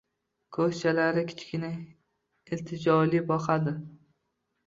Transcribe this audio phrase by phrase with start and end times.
[0.57, 1.69] Ko`zchalari kichkina,
[2.57, 3.77] iltijoli boqadi